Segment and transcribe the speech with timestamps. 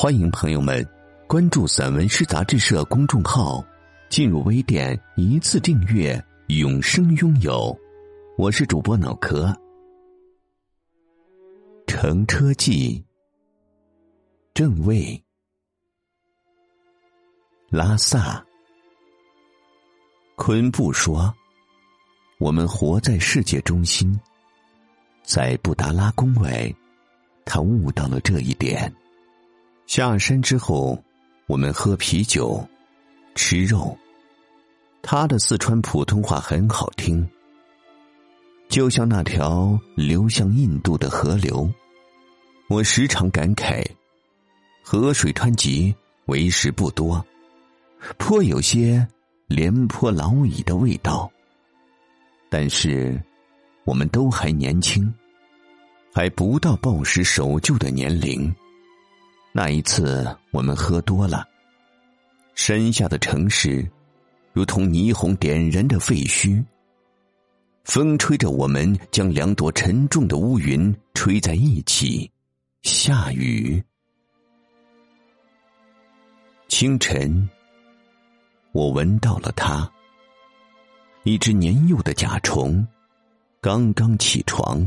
[0.00, 0.88] 欢迎朋友们
[1.26, 3.64] 关注散文诗杂志社公众号，
[4.08, 7.76] 进入微店一次订阅，永生拥有。
[8.36, 9.52] 我是主播脑壳。
[11.88, 13.04] 乘车记，
[14.54, 15.20] 正位，
[17.68, 18.40] 拉萨。
[20.36, 21.34] 昆布说
[22.38, 24.16] ：“我们活在世界中心。”
[25.26, 26.72] 在布达拉宫外，
[27.44, 28.94] 他悟到了这一点。
[29.88, 31.02] 下山之后，
[31.46, 32.62] 我们喝啤酒，
[33.34, 33.96] 吃肉。
[35.00, 37.26] 他的四川普通话很好听，
[38.68, 41.66] 就像那条流向印度的河流。
[42.68, 43.82] 我时常感慨，
[44.82, 45.94] 河水湍急，
[46.26, 47.24] 为时不多，
[48.18, 49.08] 颇有些
[49.46, 51.32] 廉颇老矣的味道。
[52.50, 53.18] 但是，
[53.84, 55.10] 我们都还年轻，
[56.12, 58.54] 还不到暴食守旧的年龄。
[59.52, 61.46] 那一次，我们喝多了。
[62.54, 63.88] 山下的城市，
[64.52, 66.62] 如同霓虹点燃的废墟。
[67.84, 72.30] 风吹着我们，将两朵沉重的乌云吹在一起，
[72.82, 73.82] 下雨。
[76.68, 77.48] 清晨，
[78.72, 79.90] 我闻到了它，
[81.22, 82.86] 一只年幼的甲虫，
[83.62, 84.86] 刚刚起床，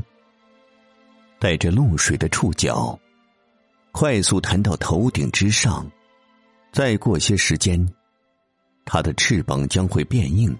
[1.39, 2.97] 带着露水的触角。
[3.91, 5.89] 快速弹到头顶之上，
[6.71, 7.85] 再过些时间，
[8.85, 10.55] 它的翅膀将会变硬，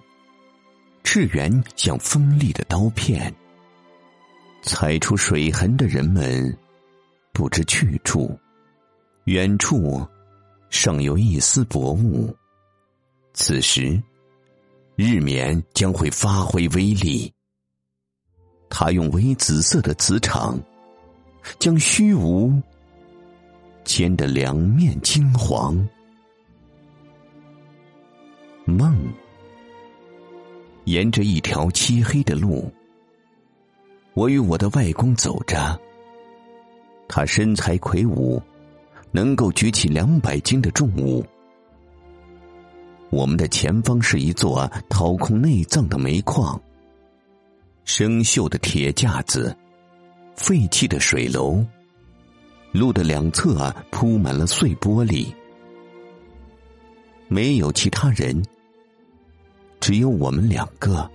[1.02, 3.34] 翅缘像锋利的刀片。
[4.62, 6.56] 踩出水痕的人们
[7.32, 8.38] 不知去处，
[9.24, 10.06] 远处
[10.70, 12.32] 尚有一丝薄雾。
[13.34, 14.00] 此时，
[14.94, 17.32] 日冕将会发挥威力。
[18.70, 20.60] 他用微紫色的磁场，
[21.58, 22.62] 将虚无。
[23.84, 25.76] 煎的两面金黄，
[28.64, 28.96] 梦
[30.84, 32.72] 沿着一条漆黑的路，
[34.14, 35.78] 我与我的外公走着。
[37.08, 38.40] 他身材魁梧，
[39.10, 41.24] 能够举起两百斤的重物。
[43.10, 46.58] 我们的前方是一座掏空内脏的煤矿，
[47.84, 49.54] 生锈的铁架子，
[50.34, 51.62] 废弃的水楼。
[52.72, 55.32] 路的两侧啊，铺满了碎玻璃，
[57.28, 58.42] 没有其他人，
[59.78, 61.08] 只有我们两个。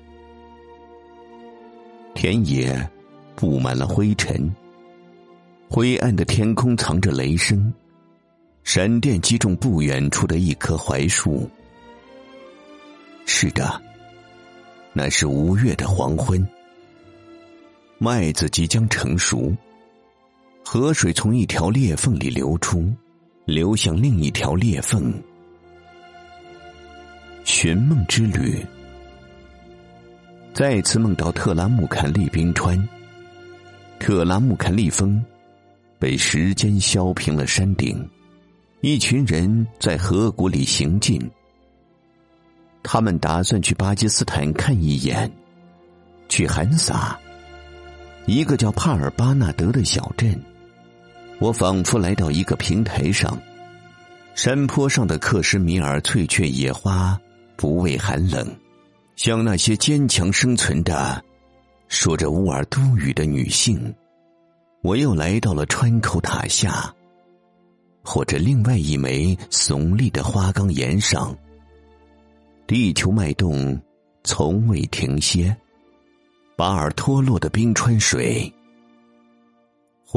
[2.14, 2.88] 田野
[3.36, 4.50] 布满了灰尘，
[5.68, 7.74] 灰暗的天空藏着雷声，
[8.64, 11.50] 闪电击中不远处的一棵槐树。
[13.26, 13.82] 是的，
[14.94, 16.48] 那是五月的黄昏，
[17.98, 19.52] 麦子即将成熟。
[20.70, 22.94] 河水从一条裂缝里流出，
[23.46, 25.14] 流向另一条裂缝。
[27.46, 28.62] 寻梦之旅，
[30.54, 32.78] 再次梦到特拉木坎利冰川。
[33.98, 35.24] 特拉木坎利峰
[35.98, 38.06] 被时间削平了山顶，
[38.82, 41.18] 一群人在河谷里行进。
[42.84, 45.32] 他们打算去巴基斯坦看一眼，
[46.28, 47.18] 去韩撒，
[48.26, 50.38] 一个叫帕尔巴纳德的小镇。
[51.40, 53.40] 我仿佛来到一个平台上，
[54.34, 57.20] 山坡上的克什米尔翠雀野花
[57.56, 58.48] 不畏寒冷，
[59.16, 61.24] 像那些坚强生存的、
[61.90, 63.94] 说着乌尔都语的女性。
[64.82, 66.92] 我又来到了川口塔下，
[68.04, 71.38] 或者另外一枚耸立的花岗岩上。
[72.66, 73.80] 地球脉动
[74.24, 75.56] 从未停歇，
[76.56, 78.52] 巴尔托洛的冰川水。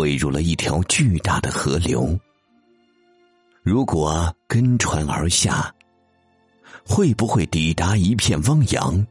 [0.01, 2.19] 汇入了一条巨大的河流。
[3.63, 5.71] 如果跟船而下，
[6.87, 9.07] 会不会抵达一片汪洋？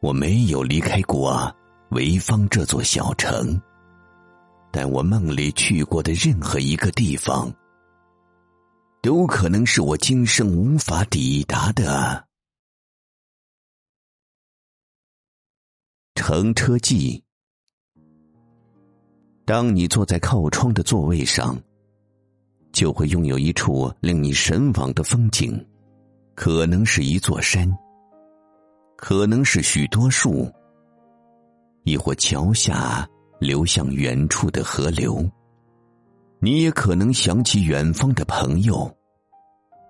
[0.00, 1.54] 我没有离开过
[1.90, 3.60] 潍坊这座小城，
[4.72, 7.54] 但我梦里去过的任何一个地方，
[9.02, 12.26] 都可能是我今生无法抵达的。
[16.14, 17.22] 乘车记。
[19.48, 21.58] 当你坐在靠窗的座位上，
[22.70, 25.66] 就会拥有一处令你神往的风景，
[26.34, 27.66] 可能是一座山，
[28.98, 30.52] 可能是许多树，
[31.84, 33.08] 亦或桥下
[33.38, 35.26] 流向远处的河流。
[36.40, 38.94] 你也可能想起远方的朋友，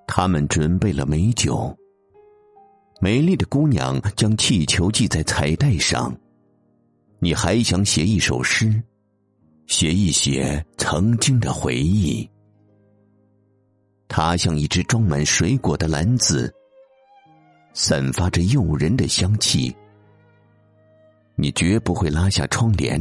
[0.06, 1.76] 他们准备了美酒。
[3.00, 6.16] 美丽的姑娘将气球系在彩带上，
[7.18, 8.80] 你还想写一首诗，
[9.68, 12.28] 写一写曾经的回忆。
[14.08, 16.52] 它像一只装满水果的篮子，
[17.74, 19.74] 散发着诱人的香气。
[21.36, 22.98] 你绝不会拉下窗帘。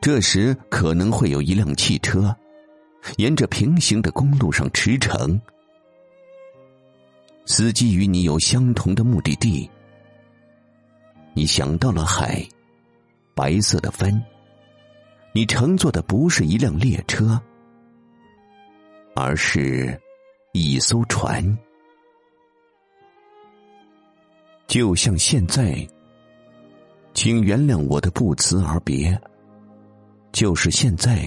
[0.00, 2.34] 这时可能会有一辆汽车，
[3.16, 5.38] 沿着平行的公路上驰骋。
[7.44, 9.68] 司机与你有相同的目的地。
[11.34, 12.46] 你想到了海，
[13.34, 14.24] 白色的帆。
[15.34, 17.40] 你乘坐的不是一辆列车，
[19.16, 19.98] 而是
[20.52, 21.42] 一艘船。
[24.66, 25.88] 就像现在，
[27.14, 29.18] 请原谅我的不辞而别。
[30.32, 31.26] 就是现在，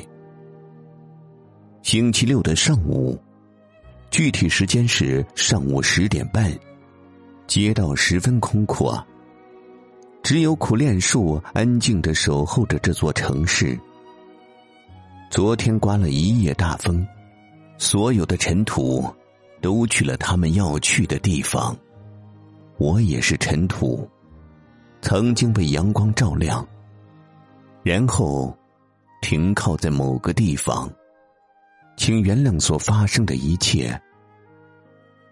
[1.81, 3.19] 星期六的上午，
[4.11, 6.51] 具体时间是上午十点半。
[7.47, 9.03] 街道十分空阔，
[10.23, 13.79] 只有苦练树安静的守候着这座城市。
[15.35, 17.05] 昨天刮了一夜大风，
[17.77, 19.03] 所有的尘土
[19.61, 21.75] 都去了他们要去的地方。
[22.77, 24.09] 我也是尘土，
[25.01, 26.65] 曾经被阳光照亮，
[27.83, 28.57] 然后。
[29.21, 30.89] 停靠在某个地方，
[31.97, 33.99] 请原谅所发生的一切。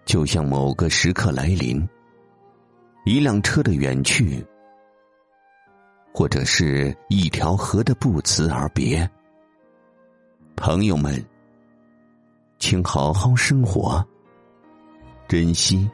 [0.04, 1.88] 就像某个时刻来临，
[3.06, 4.44] 一辆车的远去，
[6.12, 9.08] 或者是一条河的不辞而别。
[10.56, 11.22] 朋友们，
[12.58, 14.04] 请好好生活，
[15.28, 15.88] 珍惜。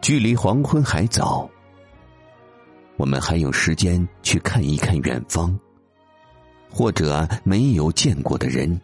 [0.00, 1.48] 距离黄昏还早，
[2.96, 5.58] 我们还有时间去看一看远方。
[6.70, 8.80] 或者没有见过的人，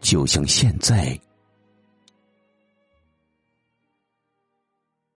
[0.00, 1.18] 就像现在。